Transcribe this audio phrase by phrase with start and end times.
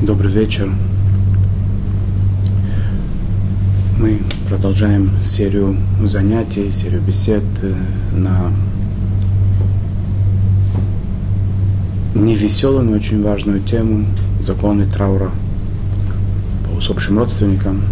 [0.00, 0.70] Добрый вечер.
[3.98, 7.74] Мы продолжаем серию занятий, серию бесед э,
[8.12, 8.52] на
[12.14, 14.06] невеселую, но очень важную тему
[14.38, 15.32] законы траура
[16.64, 17.82] по усопшим родственникам.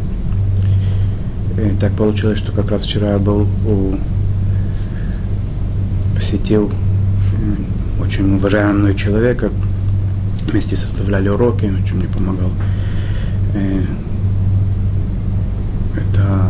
[1.59, 3.97] И так получилось, что как раз вчера я был у
[6.15, 9.51] посетил э, очень уважаемого человека,
[10.49, 12.51] вместе составляли уроки, очень мне помогал.
[13.55, 13.83] Э,
[15.97, 16.49] это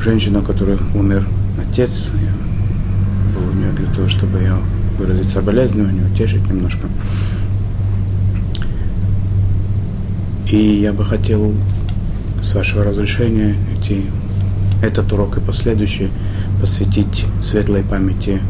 [0.00, 1.26] женщина, у которой умер
[1.58, 2.12] отец.
[2.14, 4.56] Я был у нее для того, чтобы ее
[4.98, 6.86] выразить соболезнования, утешить немножко.
[10.50, 11.54] И я бы хотел,
[12.42, 14.04] с вашего разрешения, эти,
[14.82, 16.10] этот урок и последующий
[16.60, 18.40] посвятить светлой памяти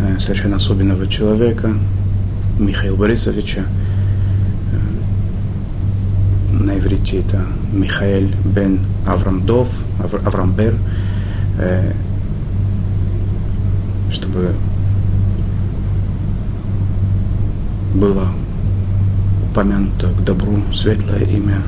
[0.00, 1.74] э, совершенно особенного человека,
[2.62, 3.64] Михаила Борисовича.
[4.72, 4.78] Э,
[6.52, 9.68] на иврите это Михаил бен Аврамдов,
[10.24, 10.74] Аврамбер,
[11.58, 11.92] э,
[14.10, 14.54] чтобы
[17.94, 18.28] было
[19.50, 21.58] упомянуто к добру светлое имя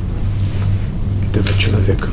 [1.31, 2.09] этого человека.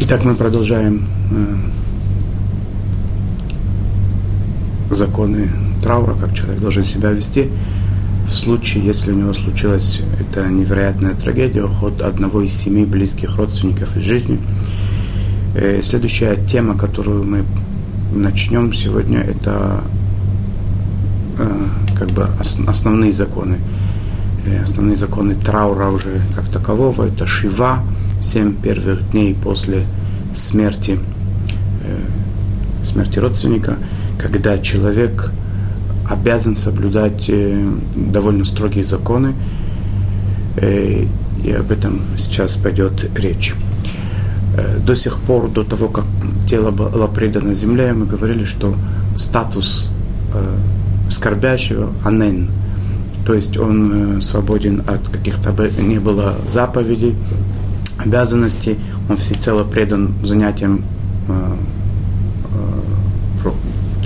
[0.00, 1.56] Итак, мы продолжаем э,
[4.94, 5.50] законы
[5.86, 7.48] траура, как человек должен себя вести
[8.26, 13.96] в случае, если у него случилась эта невероятная трагедия, уход одного из семи близких родственников
[13.96, 14.40] из жизни.
[15.54, 17.44] Э, следующая тема, которую мы
[18.12, 19.80] начнем сегодня, это
[21.38, 21.56] э,
[21.96, 22.28] как бы
[22.66, 23.58] основные законы.
[24.44, 27.06] Э, основные законы траура уже как такового.
[27.06, 27.78] Это шива,
[28.20, 29.84] семь первых дней после
[30.34, 30.98] смерти,
[32.82, 33.76] смерти родственника,
[34.18, 35.30] когда человек
[36.08, 39.34] обязан соблюдать э, довольно строгие законы,
[40.56, 41.04] э,
[41.44, 43.54] и об этом сейчас пойдет речь.
[44.56, 46.04] Э, до сих пор, до того, как
[46.48, 48.74] тело было предано земле, мы говорили, что
[49.16, 49.90] статус
[51.10, 52.50] скорбящего анен,
[53.24, 57.14] то есть он свободен от каких-то не было заповедей,
[57.96, 58.76] обязанностей,
[59.08, 60.84] он всецело предан занятиям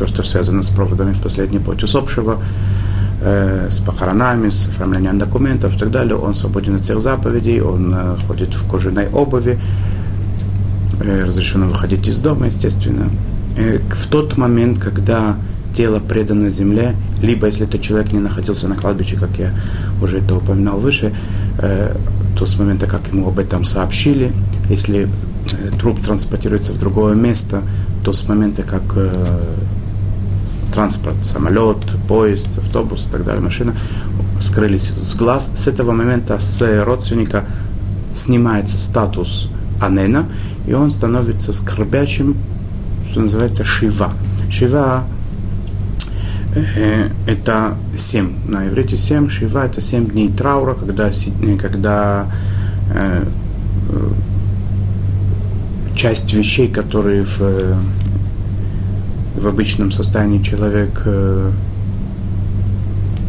[0.01, 2.39] то, что связано с проводами в последний путь усопшего,
[3.21, 6.17] э, с похоронами, с оформлением документов и так далее.
[6.17, 9.59] Он свободен от всех заповедей, он э, ходит в кожаной обуви,
[11.01, 13.11] э, разрешено выходить из дома, естественно.
[13.59, 15.37] Э, в тот момент, когда
[15.75, 19.51] тело предано земле, либо если этот человек не находился на кладбище, как я
[20.03, 21.13] уже это упоминал выше,
[21.59, 21.95] э,
[22.39, 24.33] то с момента, как ему об этом сообщили,
[24.71, 27.63] если э, труп транспортируется в другое место,
[28.03, 29.43] то с момента, как э,
[30.73, 33.75] транспорт, самолет, поезд, автобус и так далее, машина,
[34.41, 35.51] скрылись с глаз.
[35.55, 37.45] С этого момента с родственника
[38.13, 39.49] снимается статус
[39.81, 40.27] анена,
[40.67, 42.37] и он становится скорбящим,
[43.11, 44.13] что называется шива.
[44.51, 45.05] Шива
[46.55, 51.11] э, это семь, на иврите семь, шива это семь дней траура, когда,
[51.61, 52.27] когда
[52.93, 53.25] э,
[53.91, 54.11] э,
[55.97, 57.41] часть вещей, которые в
[59.35, 61.51] в обычном состоянии человек э,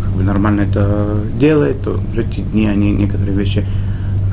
[0.04, 3.66] как бы нормально это делает, то в эти дни они некоторые вещи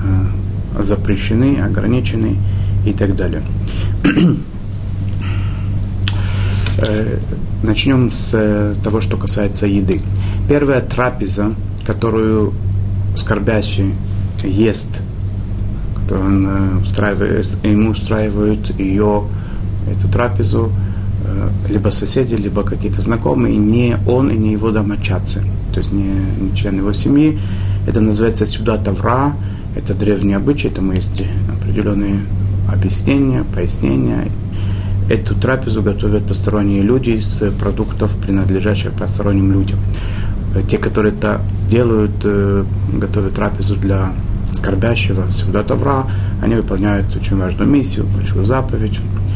[0.03, 2.37] э, запрещены, ограничены
[2.87, 3.43] и так далее.
[6.79, 7.19] э,
[7.63, 10.01] начнем с того, что касается еды.
[10.49, 11.53] Первая трапеза,
[11.85, 12.55] которую
[13.17, 13.95] скорбящий
[14.43, 15.03] ест,
[15.97, 19.25] которую он устраивает, ему устраивают ее,
[19.91, 20.71] эту трапезу,
[21.69, 25.43] либо соседи, либо какие-то знакомые, не он и не его домочадцы,
[25.73, 27.39] то есть не, не член его семьи.
[27.87, 29.35] Это называется сюда тавра,
[29.77, 32.21] это древний обычай, этому есть определенные
[32.71, 34.31] объяснения, пояснения.
[35.09, 39.79] Эту трапезу готовят посторонние люди из продуктов, принадлежащих посторонним людям.
[40.55, 44.13] Э, те, которые это делают, э, готовят трапезу для
[44.53, 46.07] скорбящего, сюда тавра,
[46.43, 49.28] они выполняют очень важную миссию, большую заповедь, Э,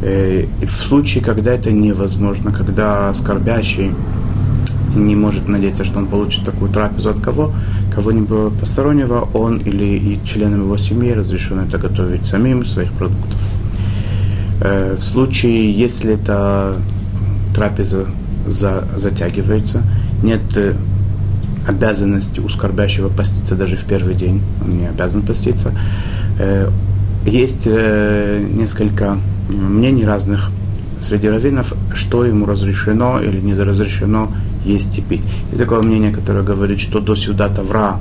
[0.00, 3.92] в случае, когда это невозможно, когда скорбящий
[4.96, 7.52] не может надеяться, что он получит такую трапезу от кого,
[7.92, 13.40] кого-нибудь постороннего, он или и членам его семьи разрешено это готовить самим своих продуктов.
[14.60, 16.76] Э, в случае, если эта
[17.54, 18.06] трапеза
[18.46, 19.82] за, затягивается,
[20.22, 20.74] нет э,
[21.66, 25.72] обязанности у скорбящего поститься даже в первый день, он не обязан поститься.
[27.24, 29.16] Есть несколько
[29.48, 30.50] мнений разных
[31.00, 34.32] среди раввинов, что ему разрешено или не разрешено
[34.64, 35.22] есть и пить.
[35.50, 38.00] Есть такое мнение, которое говорит, что до сюда Тавра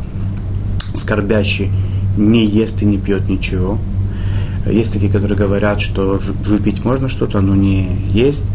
[0.94, 1.72] скорбящий
[2.18, 3.78] не ест и не пьет ничего.
[4.66, 8.50] Есть такие, которые говорят, что выпить можно что-то, но не есть.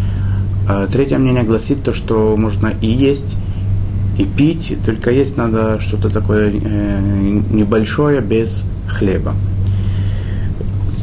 [0.67, 3.37] А третье мнение гласит то, что можно и есть,
[4.19, 9.35] и пить, только есть надо что-то такое э, небольшое без хлеба.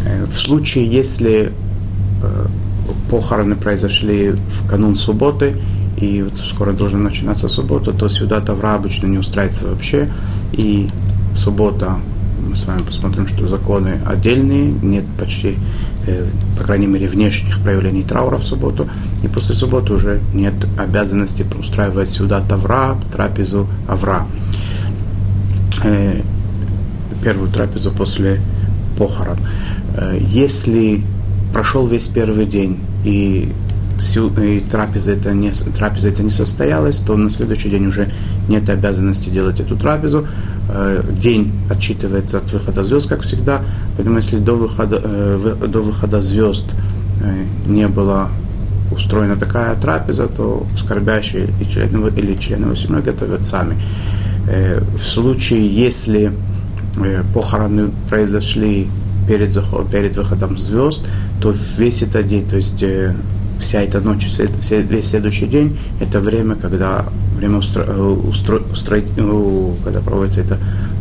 [0.05, 1.51] Э, в случае, если
[3.09, 5.55] похороны произошли в канун субботы,
[5.97, 10.11] и вот скоро должна начинаться суббота, то сюда Тавра обычно не устраивается вообще,
[10.51, 10.89] и
[11.33, 11.97] суббота,
[12.47, 15.57] мы с вами посмотрим, что законы отдельные, нет почти,
[16.05, 16.27] э,
[16.57, 18.89] по крайней мере, внешних проявлений траура в субботу,
[19.23, 24.27] и после субботы уже нет обязанности устраивать сюда Тавра, трапезу Авра.
[25.83, 26.21] Э,
[27.23, 28.41] первую трапезу после
[28.97, 29.37] похорон.
[29.95, 31.03] Э, если
[31.55, 33.49] прошел весь первый день и
[34.43, 38.11] и трапеза это, не, трапеза это не состоялась, то на следующий день уже
[38.49, 40.27] нет обязанности делать эту трапезу.
[40.67, 43.61] Э, день отчитывается от выхода звезд, как всегда.
[43.95, 46.75] Поэтому если до выхода, э, до выхода звезд
[47.67, 48.27] не была
[48.91, 53.77] устроена такая трапеза, то скорбящие и члены, или члены семьи готовят сами.
[54.97, 56.33] В случае, если
[57.33, 58.89] похороны произошли
[59.27, 59.57] перед,
[59.91, 61.01] перед выходом звезд,
[61.41, 63.13] то весь этот день, то есть э,
[63.59, 67.05] вся эта ночь, вся, весь следующий день, это время, когда
[67.35, 69.01] время устро, э, устро, устро,
[69.83, 70.57] когда проводится эта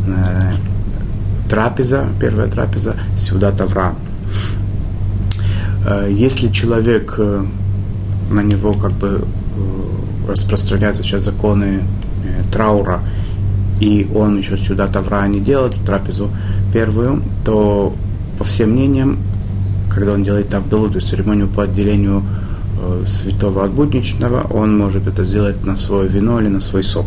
[0.06, 0.52] э,
[1.48, 3.94] трапеза, первая трапеза, сюда Тавра.
[5.86, 7.44] Э, если человек, э,
[8.30, 11.82] на него как бы э, распространяются сейчас законы
[12.24, 13.00] э, траура,
[13.80, 16.30] и он еще сюда Тавра не делает, трапезу
[16.72, 17.94] первую, то
[18.38, 19.18] по всем мнениям,
[19.94, 22.24] когда он делает Авдалу, то есть церемонию по отделению
[22.80, 27.06] э, святого от будничного, он может это сделать на свое вино или на свой сок.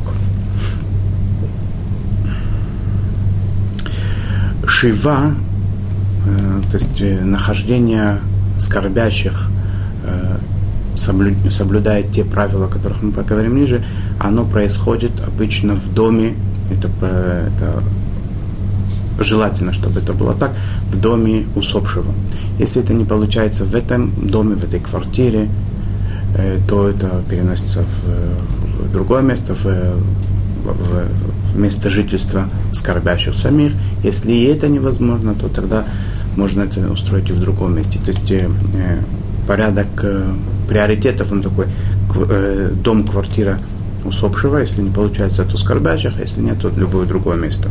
[4.66, 5.34] Шива,
[6.26, 8.20] э, то есть э, нахождение
[8.58, 9.50] скорбящих,
[10.06, 10.38] э,
[10.96, 11.36] соблю,
[12.12, 13.84] те правила, о которых мы поговорим ниже,
[14.20, 16.36] оно происходит обычно в доме,
[16.72, 17.84] это, э, это
[19.20, 20.52] желательно, чтобы это было так,
[20.92, 22.14] в доме усопшего.
[22.60, 25.50] Если это не получается в этом доме, в этой квартире,
[26.36, 33.74] э, то это переносится в, в другое место, в, в, в место жительства скорбящих самих.
[34.04, 35.86] Если и это невозможно, то тогда
[36.36, 38.00] можно это устроить и в другом месте.
[38.00, 39.00] То есть э, э
[39.48, 40.34] порядок э,
[40.68, 41.68] приоритетов, он такой,
[42.30, 43.60] э, дом, квартира
[44.04, 47.70] усопшего, если не получается, то скорбящих, если нет, то любое другое место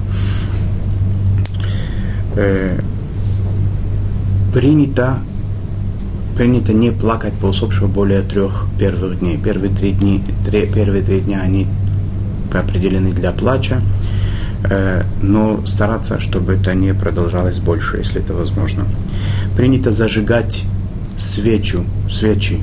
[2.36, 2.78] э,
[4.52, 5.18] принято,
[6.36, 9.36] принято не плакать по усопшему более трех первых дней.
[9.36, 11.66] Первые три, дни, три, первые три дня они
[12.52, 13.80] определены для плача,
[14.64, 18.84] э, но стараться, чтобы это не продолжалось больше, если это возможно.
[19.56, 20.64] Принято зажигать
[21.18, 22.60] свечу, свечи.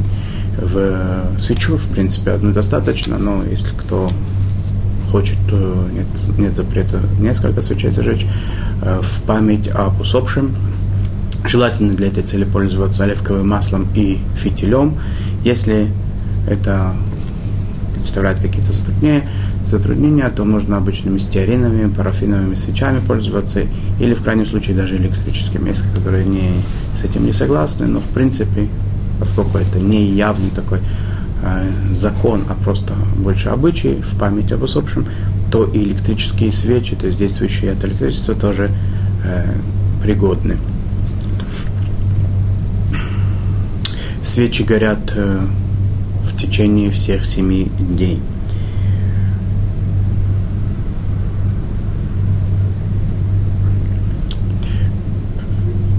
[0.58, 4.10] В свечу, в принципе, одну достаточно, но если кто
[5.14, 6.08] хочет, то нет,
[6.40, 8.26] нет запрета несколько свечей зажечь
[8.82, 10.56] э, в память об усопшем.
[11.46, 14.98] Желательно для этой цели пользоваться оливковым маслом и фитилем.
[15.44, 15.90] Если
[16.50, 16.96] это
[17.94, 19.30] представляет какие-то затруднения,
[19.68, 23.62] затруднения, то можно обычными стеариновыми, парафиновыми свечами пользоваться,
[24.00, 25.68] или в крайнем случае даже электрическими.
[25.68, 26.54] Есть, которые не,
[27.00, 28.68] с этим не согласны, но в принципе,
[29.20, 30.80] поскольку это не явный такой
[31.92, 35.06] закон, а просто больше обычаи в память об усопшем,
[35.52, 38.72] то и электрические свечи, то есть действующие от электричества, тоже
[39.24, 39.54] э,
[40.02, 40.58] пригодны.
[44.24, 45.42] Свечи горят э,
[46.24, 48.20] в течение всех семи дней.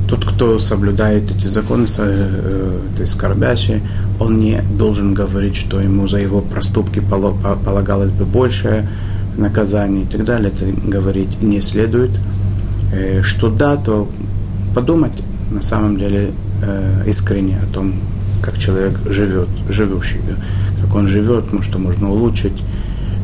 [0.08, 3.82] Тот, кто соблюдает эти законы, э, то есть скорбящие,
[4.20, 8.88] он не должен говорить, что ему за его проступки полагалось бы большее
[9.36, 10.52] наказание и так далее.
[10.54, 12.10] Это говорить не следует.
[12.92, 14.08] Э, что да, то
[14.74, 16.30] подумать на самом деле
[16.62, 17.94] э, искренне о том,
[18.42, 20.20] как человек живет, живущий,
[20.80, 22.62] как он живет, ну, что можно улучшить,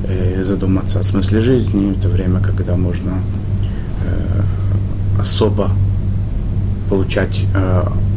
[0.08, 1.92] э, задуматься о смысле жизни.
[1.96, 3.12] Это время, когда можно
[5.18, 5.70] особо
[6.88, 7.44] получать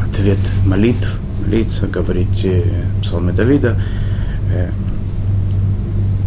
[0.01, 2.45] ответ молитв, молиться, говорить
[3.01, 3.79] псалмы Давида.
[4.53, 4.69] Э,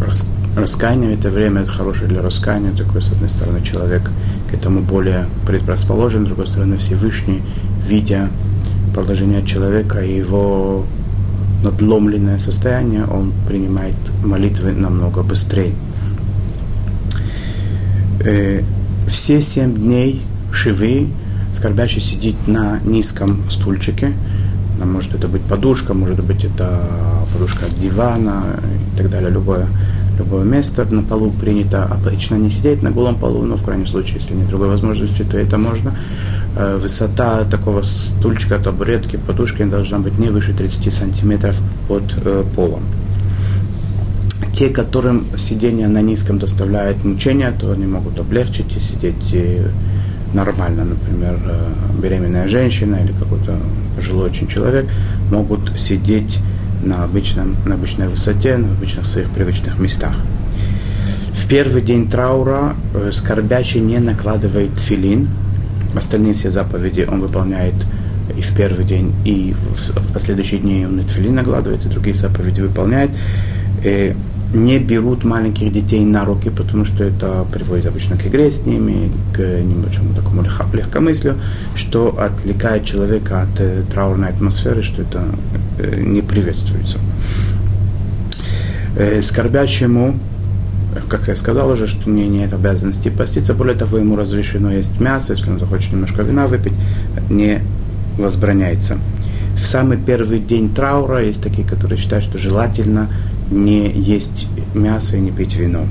[0.05, 2.71] рас, раскаяние это время, это хорошее для раскаяния.
[2.71, 4.09] Такой, с одной стороны, человек
[4.49, 7.41] к этому более предрасположен, с другой стороны, Всевышний,
[7.85, 8.29] видя
[8.95, 10.85] положение человека и его
[11.63, 15.73] надломленное состояние, он принимает молитвы намного быстрее.
[18.19, 18.61] Э,
[19.07, 20.21] все семь дней
[20.51, 21.07] шивы
[21.53, 24.13] скорбящий сидит на низком стульчике,
[24.85, 26.81] может это быть подушка, может быть это
[27.33, 28.43] подушка от дивана
[28.93, 29.67] и так далее, любое,
[30.17, 34.19] любое место на полу принято обычно не сидеть на голом полу, но в крайнем случае,
[34.19, 35.95] если нет другой возможности, то это можно.
[36.55, 42.79] Э, высота такого стульчика, табуретки, подушки должна быть не выше 30 сантиметров от э, пола.
[44.53, 49.33] Те, которым сидение на низком доставляет мучения, то они могут облегчить и сидеть
[50.33, 53.57] нормально, например, э, беременная женщина или какой-то
[53.95, 54.87] пожилой очень человек
[55.31, 56.39] могут сидеть
[56.83, 60.15] на, обычном, на обычной высоте, на обычных своих привычных местах.
[61.33, 65.29] В первый день траура э, скорбящий не накладывает филин,
[65.95, 67.75] остальные все заповеди он выполняет
[68.35, 72.61] и в первый день, и в последующие дни он и тфилин накладывает, и другие заповеди
[72.61, 73.11] выполняет.
[73.83, 74.15] И
[74.53, 79.11] не берут маленьких детей на руки, потому что это приводит обычно к игре с ними,
[79.33, 81.35] к небольшому такому легкомыслию,
[81.75, 85.25] что отвлекает человека от э, траурной атмосферы, что это
[85.79, 86.97] э, не приветствуется.
[88.95, 90.17] Э, скорбящему,
[91.09, 95.33] как я сказал уже, что не нет обязанности поститься, более того, ему разрешено есть мясо,
[95.33, 96.73] если он захочет немножко вина выпить,
[97.29, 97.61] не
[98.17, 98.97] возбраняется.
[99.55, 103.09] В самый первый день траура есть такие, которые считают, что желательно
[103.51, 105.85] не есть мясо и не пить вино.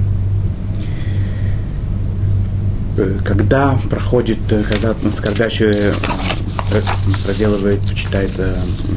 [2.97, 5.93] Э, когда проходит, э, когда скорбящий э,
[7.25, 8.33] проделывает, читает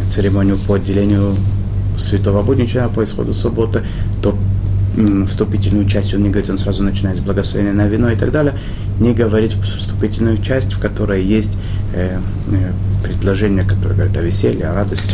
[0.09, 1.35] церемонию по отделению
[1.97, 3.83] святого буднича по исходу субботы,
[4.21, 4.37] то
[5.27, 8.53] вступительную часть он не говорит, он сразу начинает с благословения на вино и так далее,
[8.99, 11.51] не говорит вступительную часть, в которой есть
[13.03, 15.13] предложение, которое говорит о веселье, о радости.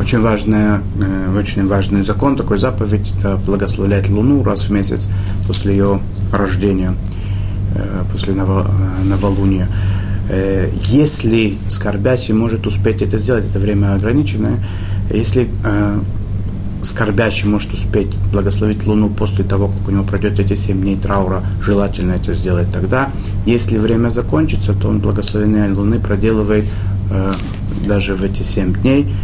[0.00, 5.08] Очень, важная, э, очень важный закон, такой заповедь, это благословлять Луну раз в месяц
[5.46, 6.00] после ее
[6.32, 6.94] рождения,
[7.74, 9.68] э, после новолуния.
[10.86, 14.64] Если скорбящий может успеть это сделать, это время ограниченное,
[15.12, 15.50] если
[16.82, 21.42] скорбящий может успеть благословить Луну после того, как у него пройдет эти семь дней траура,
[21.60, 23.10] желательно это сделать тогда.
[23.46, 26.66] Если время закончится, то он благословение Луны проделывает
[27.86, 29.14] даже в эти семь дней.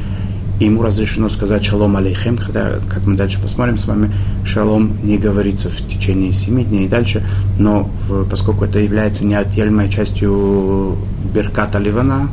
[0.61, 4.11] Ему разрешено сказать шалом алейхем, хотя, как мы дальше посмотрим с вами,
[4.45, 7.25] шалом не говорится в течение семи дней и дальше,
[7.61, 7.88] но
[8.29, 10.97] поскольку это является неотъемлемой частью
[11.33, 12.29] Берката Ливана,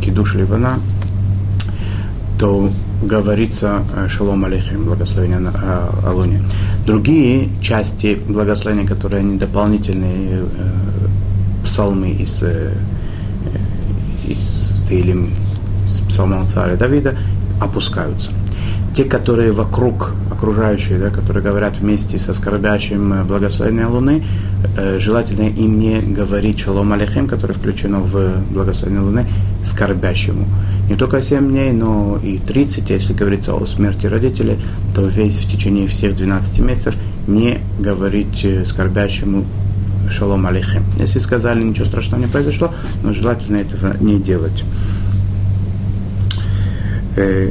[0.00, 0.78] Кидуш Ливана,
[2.38, 2.70] то
[3.02, 6.42] говорится э, шалом алейхем, благословение на э, Алуне.
[6.86, 10.44] Другие части благословения, которые они дополнительные э,
[11.64, 12.42] псалмы из,
[14.26, 14.72] из
[15.88, 17.16] Тейлем, псалмом царя Давида,
[17.60, 18.30] опускаются.
[18.94, 24.24] Те, которые вокруг, окружающие, да, которые говорят вместе со скорбящим э, благословение Луны,
[24.76, 29.26] э, желательно им не говорить шалом алейхем, которое включено в благословение Луны,
[29.62, 30.46] скорбящему.
[30.88, 34.58] Не только 7 дней, но и 30, если говорится о смерти родителей,
[34.94, 36.96] то весь в течение всех 12 месяцев
[37.28, 39.44] не говорить э, скорбящему
[40.10, 40.82] шалом алейхем.
[40.98, 44.64] Если сказали, ничего страшного не произошло, но желательно этого не делать.
[47.18, 47.50] Э,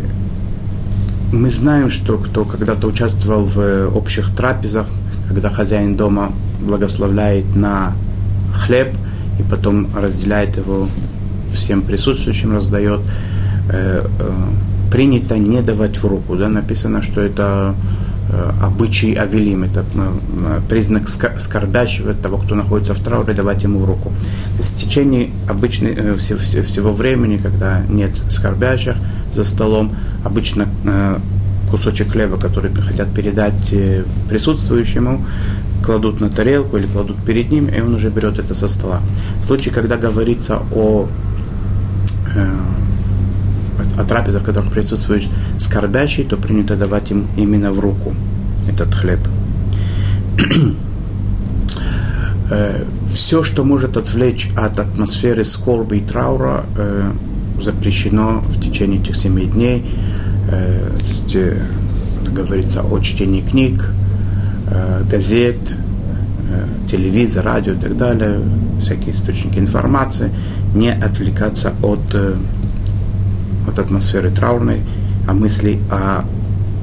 [1.33, 4.87] мы знаем, что кто когда-то участвовал в общих трапезах,
[5.27, 6.31] когда хозяин дома
[6.61, 7.93] благословляет на
[8.53, 8.95] хлеб
[9.39, 10.87] и потом разделяет его
[11.51, 13.01] всем присутствующим, раздает,
[13.69, 14.31] э, э,
[14.89, 16.37] принято не давать в руку.
[16.37, 16.47] Да?
[16.47, 17.75] Написано, что это
[18.61, 19.85] обычай Авелим, это
[20.67, 24.09] признак скорбящего того, кто находится в трауре, давать ему в руку.
[24.09, 28.95] То есть в течение обычной, всего времени, когда нет скорбящих,
[29.31, 31.19] за столом, обычно э,
[31.69, 35.25] кусочек хлеба, который хотят передать э, присутствующему,
[35.83, 39.01] кладут на тарелку или кладут перед ним, и он уже берет это со стола.
[39.41, 41.07] В случае, когда говорится о,
[42.35, 42.55] э,
[43.97, 45.23] о трапезах, в которых присутствует
[45.59, 48.13] скорбящий, то принято давать им именно в руку
[48.67, 49.19] этот хлеб.
[53.07, 56.63] Все, что может отвлечь от атмосферы скорби и траура,
[57.61, 59.85] запрещено в течение этих семи дней.
[60.49, 60.95] Э,
[61.33, 61.57] э,
[62.31, 63.89] говорится о чтении книг,
[64.69, 65.57] э, газет,
[66.49, 68.39] э, телевизор, радио и так далее,
[68.79, 70.31] всякие источники информации,
[70.75, 72.35] не отвлекаться от, э,
[73.67, 74.81] от атмосферы траурной,
[75.27, 76.23] а мысли о,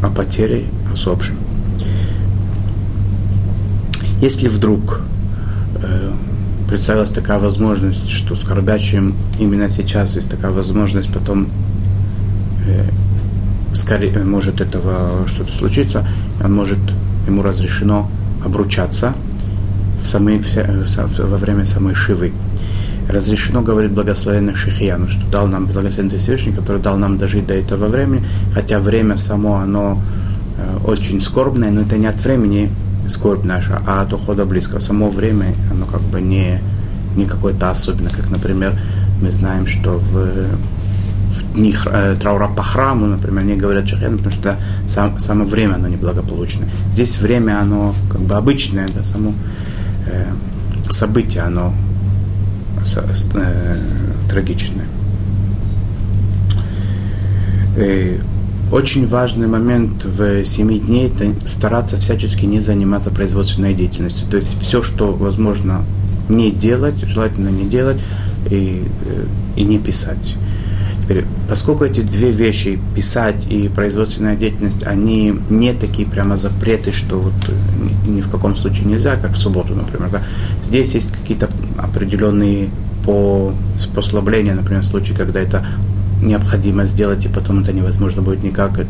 [0.03, 1.37] о потере усопшим.
[4.21, 5.03] Если вдруг
[6.75, 11.47] представилась такая возможность, что скорбящим именно сейчас есть такая возможность потом
[12.67, 12.89] э,
[13.75, 16.05] скорее может этого что-то случиться,
[16.43, 16.81] он может,
[17.29, 18.11] ему разрешено
[18.45, 19.15] обручаться
[20.03, 22.33] в самой, в, во время самой Шивы.
[23.09, 27.87] Разрешено, говорит благословенный Шихияну, что дал нам благословенный Всевышний, который дал нам дожить до этого
[27.87, 30.03] времени, хотя время само, оно
[30.59, 32.69] э, очень скорбное, но это не от времени
[33.09, 34.81] скорбь наша, а от ухода близкого.
[34.81, 36.61] Само время, оно как бы не,
[37.17, 38.79] не какое-то особенное, как, например,
[39.21, 40.59] мы знаем, что в
[41.35, 44.57] в дни э, траура по храму, например, не говорят шахен, потому что
[44.87, 46.69] сам, само время оно неблагополучное.
[46.93, 49.33] Здесь время оно как бы обычное, да, само
[50.07, 50.27] э,
[50.91, 51.75] событие оно
[52.97, 53.77] э,
[54.29, 54.87] трагичное.
[57.77, 58.21] И
[58.75, 64.29] очень важный момент в семи дней– это стараться всячески не заниматься производственной деятельностью.
[64.29, 65.85] То есть все, что возможно
[66.29, 68.03] не делать, желательно не делать
[68.51, 70.37] и, э, и не писать.
[71.05, 77.21] Теперь, поскольку эти две вещи, писать и производственная деятельность, они не такие прямо запреты, что
[77.21, 77.35] вот
[78.09, 80.11] ни в каком случае нельзя, как в субботу, например.
[80.11, 80.23] Да?
[80.63, 82.71] Здесь есть какие-то определенные
[83.05, 83.53] по
[83.95, 85.65] послабления, например, в случае, когда это
[86.23, 88.81] необходимо сделать, и потом это невозможно будет никак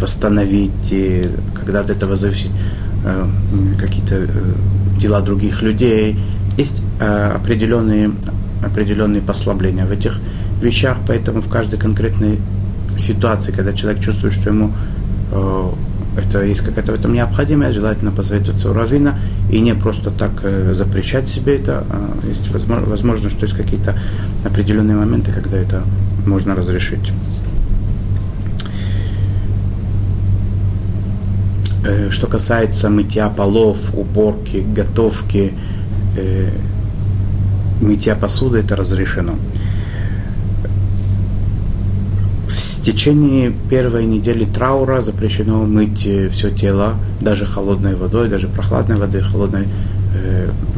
[0.00, 2.50] восстановить, и когда от этого зависит
[3.04, 3.26] э,
[3.78, 4.26] какие-то э,
[4.98, 6.18] дела других людей.
[6.56, 8.12] Есть э, определенные,
[8.62, 10.20] определенные послабления в этих
[10.60, 12.38] вещах, поэтому в каждой конкретной
[12.98, 14.72] ситуации, когда человек чувствует, что ему
[15.32, 15.70] э,
[16.16, 19.18] это есть какая-то в этом необходимость, желательно посоветоваться у равина
[19.50, 21.84] и не просто так э, запрещать себе это.
[21.88, 23.98] А есть возможно, возможно, что есть какие-то
[24.44, 25.82] определенные моменты, когда это
[26.26, 27.12] можно разрешить.
[31.84, 35.52] Э, что касается мытья полов, уборки, готовки,
[36.16, 36.48] э,
[37.80, 39.34] мытья посуды, это разрешено.
[42.46, 48.96] В течение первой недели траура запрещено мыть э, все тело, даже холодной водой, даже прохладной
[48.96, 49.66] водой, холодной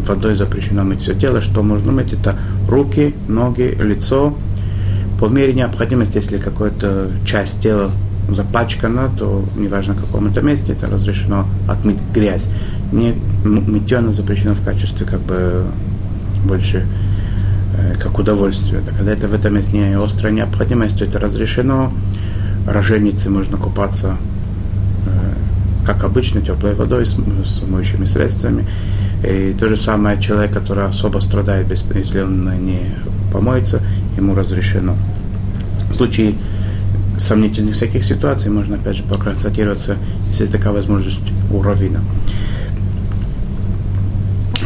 [0.07, 1.41] водой запрещено мыть все тело.
[1.41, 2.13] Что можно мыть?
[2.13, 2.37] Это
[2.69, 4.35] руки, ноги, лицо.
[5.19, 7.91] По мере необходимости, если какая-то часть тела
[8.29, 12.49] запачкана, то неважно в каком это месте, это разрешено отмыть грязь.
[12.93, 15.65] Не, мытье оно запрещено в качестве как бы
[16.47, 16.87] больше
[17.77, 18.83] Э, как удовольствие.
[18.87, 21.93] Да, когда это в этом есть не острая необходимость, то это разрешено.
[22.67, 24.17] Роженицы можно купаться,
[25.07, 28.67] э, как обычно, теплой водой, с, с моющими средствами.
[29.29, 32.81] И то же самое человек, который особо страдает, если он не
[33.33, 33.81] помоется,
[34.17, 34.95] ему разрешено.
[35.91, 36.35] В случае
[37.19, 39.97] сомнительных всяких ситуаций можно опять же проконсультироваться,
[40.29, 41.21] если есть такая возможность
[41.53, 42.01] у равина.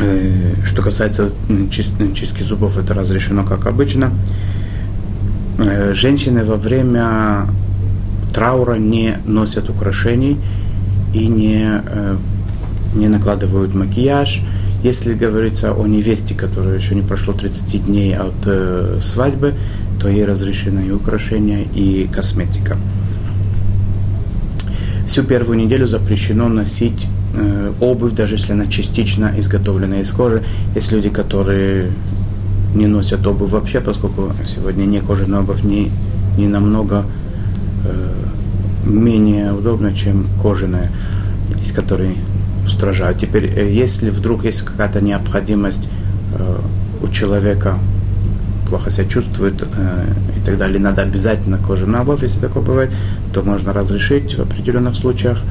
[0.00, 1.30] Э, что касается
[1.70, 4.12] чистки зубов, это разрешено как обычно.
[5.58, 7.46] Э, женщины во время
[8.32, 10.38] траура не носят украшений
[11.12, 12.16] и не, э,
[12.94, 14.40] не накладывают макияж.
[14.82, 19.54] Если говорится о невесте, которая еще не прошло 30 дней от свадьбы,
[20.00, 22.76] то ей разрешены и украшения, и косметика.
[25.06, 30.44] Всю первую неделю запрещено носить э, обувь, даже если она частично изготовлена из кожи.
[30.74, 31.90] Есть люди, которые
[32.74, 35.90] не носят обувь вообще, поскольку сегодня не кожаная обувь не,
[36.36, 37.06] не намного
[37.86, 38.12] э,
[38.84, 40.90] менее удобна, чем кожаная,
[41.62, 42.18] из которой
[42.68, 43.18] устражают.
[43.18, 45.88] Теперь, э, если вдруг есть какая-то необходимость
[46.32, 46.58] э,
[47.02, 47.78] у человека
[48.68, 49.66] плохо себя чувствует э,
[50.36, 52.90] и так далее, надо обязательно кожаную обувь, если такое бывает,
[53.32, 55.42] то можно разрешить в определенных случаях.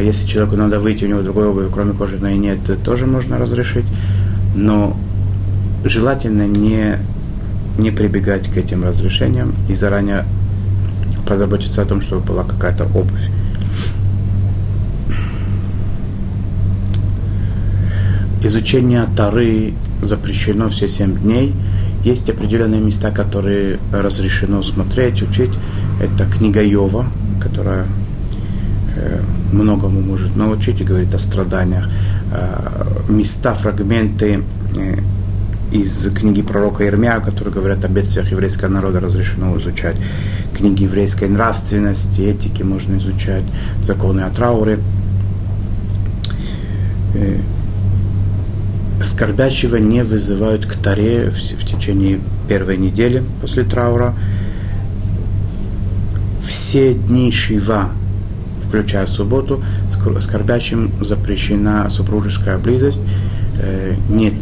[0.00, 3.84] Если человеку надо выйти, у него другой обуви, кроме кожаной нет, тоже можно разрешить.
[4.54, 4.96] Но
[5.84, 6.98] желательно не,
[7.78, 10.24] не прибегать к этим разрешениям и заранее
[11.26, 13.28] позаботиться о том, чтобы была какая-то обувь.
[18.44, 21.54] Изучение Тары запрещено все семь дней.
[22.02, 25.52] Есть определенные места, которые разрешено смотреть, учить.
[26.02, 27.06] Это книга Йова,
[27.40, 27.86] которая
[28.96, 31.88] э, многому может научить и говорит о страданиях.
[32.32, 34.42] Э, места, фрагменты
[34.76, 34.98] э,
[35.70, 39.96] из книги пророка Ирмия, которые говорят о бедствиях еврейского народа, разрешено изучать.
[40.52, 43.44] Книги еврейской нравственности, этики можно изучать,
[43.80, 44.80] законы о трауре.
[49.02, 54.14] Скорбящего не вызывают к таре в, в течение первой недели после траура.
[56.40, 57.90] Все дни Шива
[58.72, 63.00] включая субботу, скорбящим запрещена супружеская близость,
[63.58, 64.32] э, не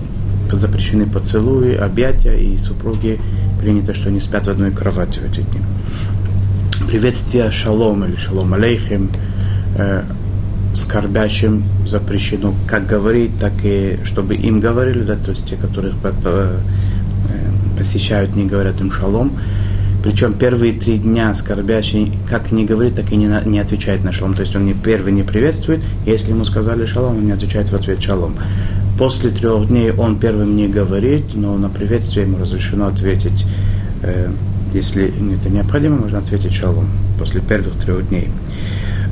[0.53, 3.19] запрещены поцелуи, объятия, и супруги
[3.61, 5.61] принято, что они спят в одной кровати в эти дни.
[6.87, 9.11] Приветствие шалом или шалом алейхим
[9.77, 10.05] э,
[10.75, 16.59] скорбящим запрещено как говорить, так и чтобы им говорили, да, то есть те, которых э,
[17.77, 19.33] посещают, не говорят им шалом.
[20.03, 24.35] Причем первые три дня скорбящий как не говорит, так и не, не отвечает на шалом.
[24.35, 27.75] То есть он не первый не приветствует, если ему сказали шалом, он не отвечает в
[27.75, 28.37] ответ шалом.
[28.99, 33.45] После трех дней он первым не говорит, но на приветствие ему разрешено ответить.
[34.03, 34.31] Э,
[34.73, 38.29] если это необходимо, можно ответить шалом после первых трех дней.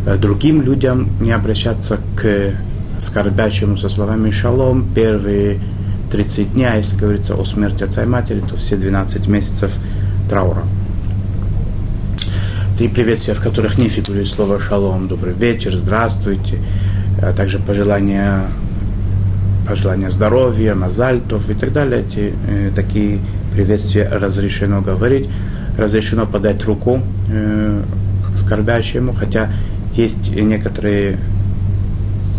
[0.06, 2.54] Э, другим людям не обращаться к
[2.98, 5.60] скорбящему со словами шалом первые
[6.10, 9.72] 30 дней, а если говорится о смерти отца и матери, то все 12 месяцев
[10.28, 10.62] траура.
[12.76, 16.58] Три приветствия, в которых не фигурирует слово шалом, добрый вечер, здравствуйте,
[17.20, 18.42] а также пожелания,
[19.66, 22.04] пожелания здоровья, мазальтов и так далее.
[22.08, 23.18] Эти э, такие
[23.52, 25.28] приветствия разрешено говорить,
[25.76, 27.82] разрешено подать руку э,
[28.36, 29.50] скорбящему, хотя
[29.94, 31.18] есть некоторые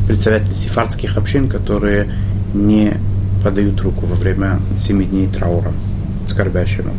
[0.07, 2.11] представители сефардских общин, которые
[2.53, 2.93] не
[3.43, 5.71] подают руку во время семи дней траура
[6.25, 6.93] скорбящему.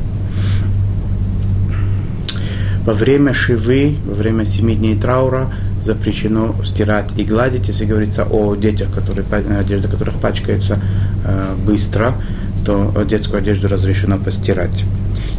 [2.84, 8.54] Во время шивы, во время семи дней траура запрещено стирать и гладить, если говорится о
[8.54, 9.26] детях, которые,
[9.58, 10.80] одежда которых пачкается
[11.24, 12.14] э, быстро,
[12.64, 14.84] то детскую одежду разрешено постирать.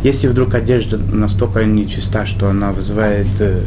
[0.03, 3.61] Если вдруг одежда настолько нечиста, что она вызывает э,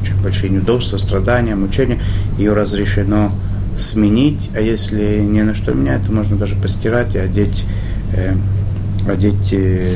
[0.00, 2.00] очень большие неудобства, страдания, мучения,
[2.38, 3.32] ее разрешено
[3.76, 7.64] сменить, а если не на что менять, то можно даже постирать и одеть,
[8.12, 8.36] э,
[9.08, 9.92] одеть э,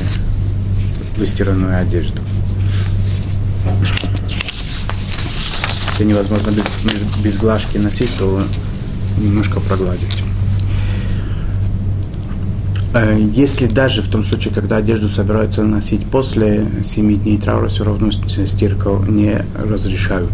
[1.15, 2.21] выстиранную одежду.
[5.91, 6.65] Если невозможно без,
[7.23, 8.43] без глажки носить, то
[9.19, 10.26] немножко прогладить.
[12.93, 17.83] Э, если даже в том случае, когда одежду собираются носить после 7 дней траура, все
[17.83, 20.31] равно стирка не разрешают.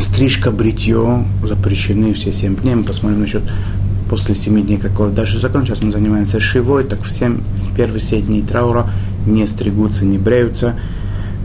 [0.00, 2.74] Стрижка, бритье запрещены все 7 дней.
[2.74, 3.42] Мы посмотрим насчет
[4.08, 5.64] после 7 дней какого дальше закон.
[5.64, 8.90] Сейчас мы занимаемся шивой, так всем с первых 7 дней траура
[9.26, 10.74] не стригутся, не бреются.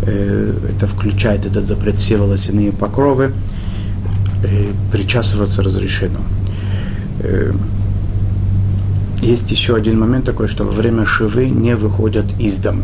[0.03, 3.33] Э, это включает этот запрет все волосяные покровы.
[4.43, 6.19] Э, причасываться разрешено.
[9.21, 12.83] Есть еще один момент такой, что во время шивы не выходят из дома.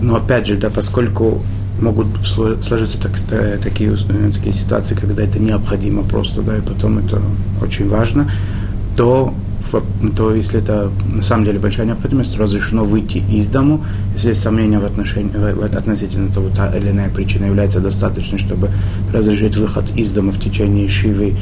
[0.00, 1.42] Но опять же, да, поскольку
[1.80, 3.12] могут сложиться так,
[3.60, 7.20] такие, э, такие ситуации, когда это необходимо просто, да, и потом это
[7.60, 8.30] очень важно,
[8.96, 9.34] то,
[10.16, 14.78] то если это на самом деле большая необходимость, разрешено выйти из дому, если есть сомнения
[14.78, 15.32] в отношении,
[15.74, 18.70] относительно того, та или иная причина является достаточной, чтобы
[19.12, 21.34] разрешить выход из дома в течение шивы,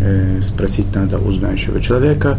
[0.00, 2.38] э, спросить надо у знающего человека,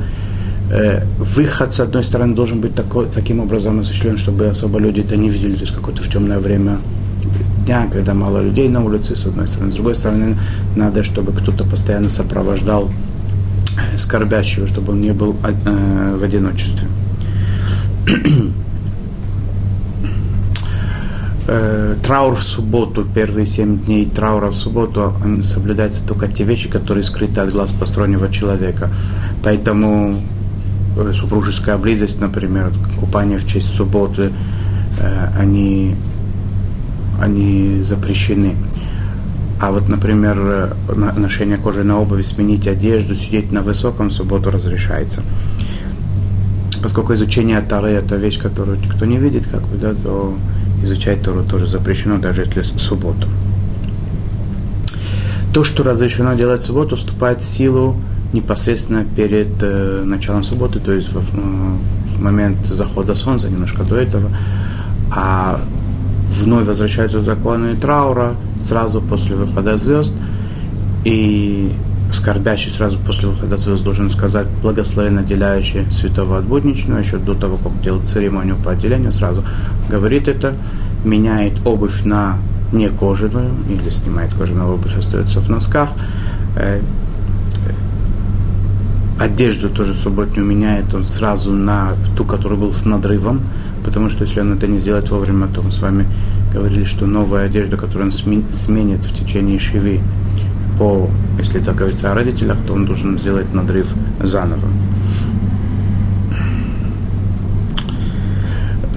[1.20, 5.30] выход, с одной стороны, должен быть такой, таким образом осуществлен, чтобы особо люди это не
[5.30, 6.78] видели, то есть какое-то в темное время
[7.66, 9.72] дня, когда мало людей на улице, с одной стороны.
[9.72, 10.38] С другой стороны,
[10.76, 12.90] надо, чтобы кто-то постоянно сопровождал
[13.78, 16.88] э, скорбящего, чтобы он не был э, в одиночестве.
[21.48, 27.04] э, траур в субботу, первые семь дней траура в субботу соблюдаются только те вещи, которые
[27.04, 28.90] скрыты от глаз постороннего человека.
[29.44, 30.43] Поэтому Э,
[31.14, 34.32] супружеская близость, например, купание в честь субботы,
[35.00, 35.96] э, они,
[37.22, 38.56] они запрещены.
[39.60, 40.74] А вот, например, э,
[41.18, 45.22] ношение кожаной обуви, сменить одежду, сидеть на высоком субботу разрешается.
[46.82, 50.36] Поскольку изучение Тары– это вещь, которую никто не видит, как бы, да, то
[50.84, 53.30] изучать Тору тоже запрещено, даже если субботу.
[55.54, 57.96] То, что разрешено делать в субботу, вступает в силу
[58.34, 64.30] непосредственно перед э, началом субботы, то есть в, в момент захода солнца, немножко до этого,
[65.12, 65.60] а
[66.30, 70.14] вновь возвращаются законы траура сразу после выхода звезд,
[71.06, 71.72] и
[72.12, 77.58] скорбящий сразу после выхода звезд должен сказать благословенно отделяющий святого от будничного, еще до того,
[77.58, 79.44] как делать церемонию по отделению, сразу
[79.90, 80.56] говорит это,
[81.04, 82.38] меняет обувь на
[82.72, 85.90] не кожаную, или снимает кожаную обувь, остается в носках,
[86.56, 86.82] э,
[89.24, 93.42] одежду тоже субботнюю меняет он сразу на ту, которая был с надрывом,
[93.84, 96.08] потому что если он это не сделает вовремя, то мы с вами
[96.54, 100.02] говорили, что новая одежда, которую он сменит в течение шивы,
[100.78, 104.68] по, если так говорится о родителях, то он должен сделать надрыв заново.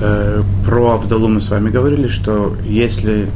[0.01, 3.29] Э, про Авдалу мы с вами говорили, что если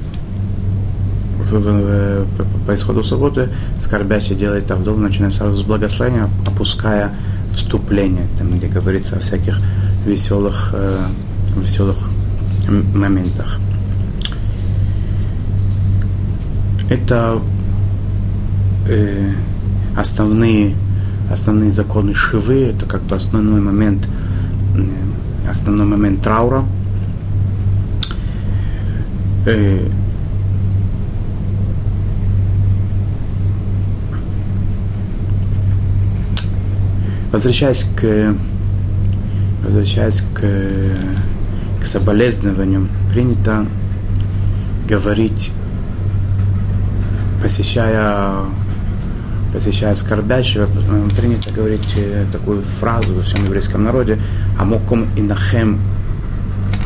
[1.51, 7.13] по исходу субботы скорбящий делает Авдол, начинает сразу с благословения, опуская
[7.53, 9.59] вступление, там, где говорится о всяких
[10.07, 10.99] веселых, э,
[11.57, 11.97] веселых
[12.95, 13.59] моментах.
[16.89, 17.41] Это
[18.89, 19.33] э,
[19.97, 20.75] основные,
[21.31, 24.09] основные законы Шивы, это как бы основной момент,
[24.77, 26.65] э, основной момент траура.
[29.47, 29.89] Э,
[37.33, 38.35] Возвращаясь к,
[39.63, 40.43] возвращаясь к,
[41.81, 43.67] к соболезнованию, принято
[44.89, 45.53] говорить,
[47.41, 48.33] посещая,
[49.53, 50.67] посещая скорбящего,
[51.17, 51.95] принято говорить
[52.33, 54.19] такую фразу во всем еврейском народе
[54.59, 55.79] «Амокум инахем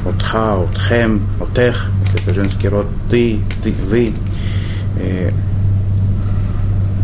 [0.04, 4.12] отха, отхем, отех» это женский род «ты», «ты», «вы».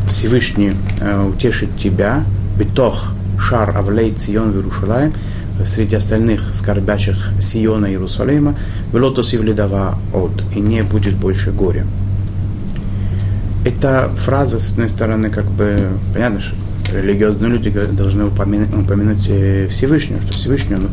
[0.07, 0.75] Всевышний
[1.27, 2.25] утешит тебя,
[2.59, 5.13] битох Шар Авлей Цион Вирушалаем,
[5.65, 8.55] среди остальных скорбящих Сиона Иерусалима,
[8.93, 11.85] Велотос Ивлидава от, и не будет больше горя.
[13.65, 15.79] Эта фраза, с одной стороны, как бы,
[16.15, 16.55] понятно, что
[16.95, 19.23] религиозные люди должны упомянуть, упомянуть
[19.71, 20.89] Всевышнего, что Всевышний он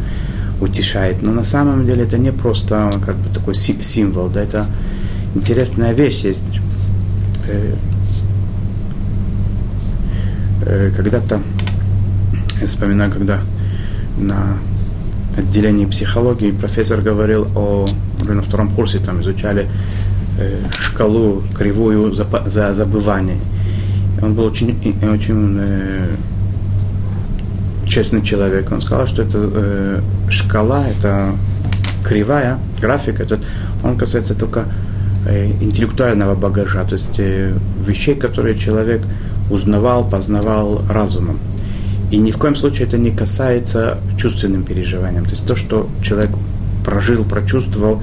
[0.60, 1.22] утешает.
[1.22, 4.66] Но на самом деле это не просто как бы такой символ, да, это
[5.36, 6.60] интересная вещь есть.
[7.48, 7.74] Э,
[10.66, 11.42] э, когда-то
[12.62, 13.40] я вспоминаю, когда
[14.18, 14.58] на
[15.38, 17.86] отделении психологии профессор говорил о,
[18.28, 19.68] на втором курсе там изучали
[20.40, 23.38] э, шкалу кривую за, за забывание.
[24.22, 26.16] Он был очень, очень э,
[27.88, 28.72] честный человек.
[28.72, 31.32] Он сказал, что это э, шкала, это
[32.04, 33.42] кривая, график, этот,
[33.84, 34.66] он касается только
[35.28, 37.54] э, интеллектуального багажа, то есть э,
[37.86, 39.02] вещей, которые человек
[39.52, 41.40] узнавал, познавал разумом.
[42.12, 45.26] И ни в коем случае это не касается чувственным переживаниям.
[45.26, 46.32] То есть то, что человек
[46.86, 48.02] прожил, прочувствовал,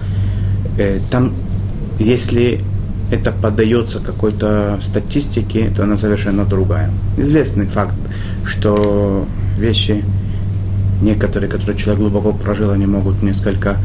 [0.79, 1.33] э, там,
[1.99, 2.63] если
[3.11, 6.91] это поддается какой-то статистике, то она совершенно другая.
[7.17, 7.95] Известный факт,
[8.45, 9.27] что
[9.59, 10.05] вещи
[11.01, 13.77] некоторые, которые человек глубоко прожил, они могут несколько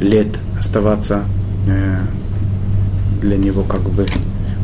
[0.00, 1.24] лет оставаться
[1.66, 1.98] э,
[3.20, 4.06] для него как бы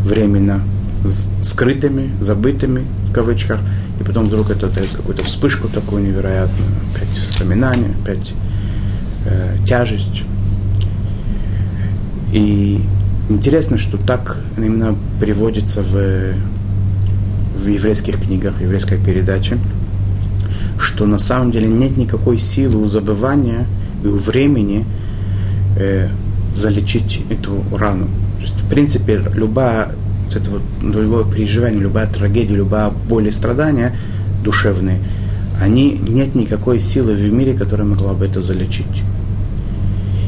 [0.03, 0.61] временно
[1.05, 3.61] скрытыми, забытыми, в кавычках,
[4.01, 8.33] и потом вдруг это дает какую-то вспышку такую невероятную, опять воспоминания, опять
[9.25, 10.23] э, тяжесть.
[12.33, 12.81] И
[13.29, 16.35] интересно, что так именно приводится в,
[17.57, 19.59] в еврейских книгах, в еврейской передаче,
[20.79, 23.67] что на самом деле нет никакой силы у забывания
[24.05, 24.85] и у времени
[25.77, 26.09] э,
[26.55, 28.07] залечить эту рану.
[28.37, 29.91] То есть, в принципе, любая
[30.29, 33.97] вот это вот любое переживание, любая трагедия, любая боль и страдания
[34.43, 35.01] душевные,
[35.61, 39.03] они нет никакой силы в мире, которая могла бы это залечить.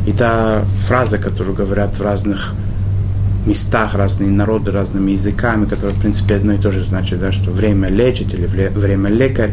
[0.07, 2.55] И та фраза, которую говорят в разных
[3.47, 7.51] местах, разные народы, разными языками, которая, в принципе, одно и то же значит, да, что
[7.51, 9.53] время лечит или время лекарь,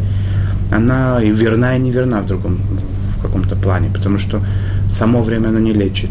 [0.71, 2.59] она и верна, и неверна в другом,
[3.17, 4.41] в каком-то плане, потому что
[4.89, 6.09] само время оно не лечит.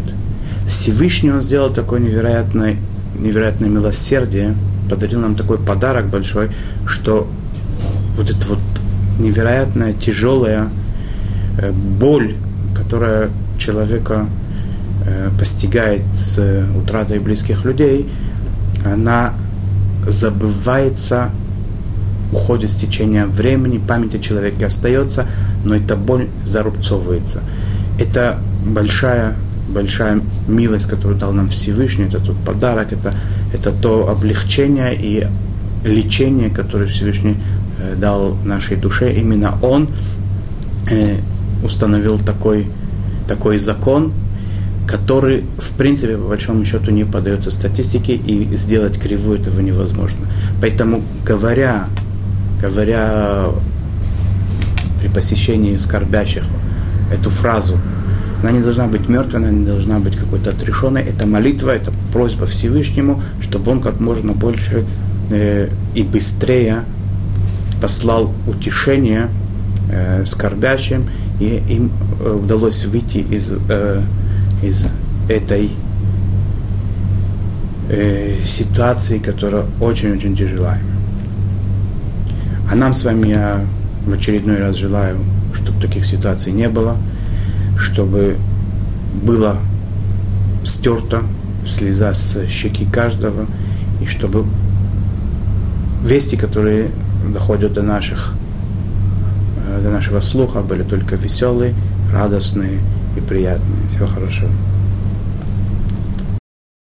[0.69, 2.79] Всевышний он сделал такой невероятный
[3.19, 4.55] невероятное милосердие,
[4.89, 6.51] подарил нам такой подарок большой,
[6.87, 7.29] что
[8.17, 8.59] вот эта вот
[9.19, 10.69] невероятная тяжелая
[11.59, 12.37] э, боль,
[12.75, 14.27] которая человека
[15.07, 18.09] э, постигает с утратой близких людей,
[18.85, 19.35] она
[20.07, 21.31] забывается,
[22.33, 25.27] уходит с течением времени, память о человеке остается,
[25.65, 27.41] но эта боль зарубцовывается.
[27.99, 29.35] Это большая
[29.69, 33.15] большая милость, которую дал нам Всевышний, это тот подарок, это,
[33.53, 35.27] это то облегчение и
[35.85, 37.37] лечение, которое Всевышний
[37.79, 39.13] э, дал нашей душе.
[39.13, 39.89] Именно Он
[40.91, 41.19] э,
[41.65, 42.69] установил такой,
[43.29, 44.13] такой закон,
[44.87, 50.27] который, в принципе, по большому счету, не поддается статистике, и сделать кривую этого невозможно.
[50.61, 51.87] Поэтому, говоря,
[52.61, 53.47] говоря
[55.01, 56.45] при посещении скорбящих
[57.13, 57.79] эту фразу
[58.43, 61.03] она не должна быть мертвой, она не должна быть какой-то отрешенной.
[61.03, 64.85] Это молитва, это просьба Всевышнему, чтобы он как можно больше
[65.31, 66.85] э, и быстрее
[67.81, 69.29] послал утешение
[69.91, 71.09] э, скорбящим,
[71.41, 73.53] и им э, удалось выйти из,
[74.63, 74.87] из
[75.29, 75.71] этой
[78.45, 80.81] ситуации, которая очень-очень тяжелая.
[82.69, 83.65] А нам с вами я
[84.05, 85.19] в очередной раз желаю,
[85.55, 86.97] чтобы таких ситуаций не было–
[87.77, 88.37] чтобы
[89.23, 89.57] было
[90.65, 91.23] стерто
[91.67, 93.47] слеза с щеки каждого,
[94.01, 94.45] и чтобы
[96.05, 96.91] вести, которые
[97.33, 98.35] доходят до наших
[99.81, 101.75] для нашего слуха были только веселые,
[102.13, 102.81] радостные
[103.17, 103.89] и приятные.
[103.91, 104.51] Всего хорошего.